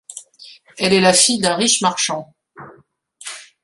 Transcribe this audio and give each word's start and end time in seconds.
Elle 0.79 0.93
est 0.93 0.99
la 0.99 1.13
fille 1.13 1.37
d'un 1.37 1.53
riche 1.55 1.81
marchand. 1.83 2.33